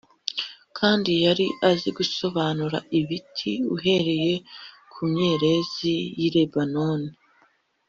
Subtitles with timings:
[0.77, 4.33] kandi yari azi gusobanura ibiti uhereye
[4.91, 7.11] ku myerezi y’i Lebanoni